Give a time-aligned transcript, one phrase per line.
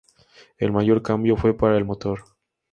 [0.57, 2.23] El mayor cambio fue para el motor.